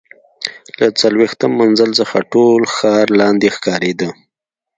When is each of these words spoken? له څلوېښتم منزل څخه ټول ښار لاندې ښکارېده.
له 0.79 0.87
څلوېښتم 1.01 1.51
منزل 1.61 1.91
څخه 1.99 2.17
ټول 2.33 2.61
ښار 2.75 3.05
لاندې 3.19 3.47
ښکارېده. 3.55 4.09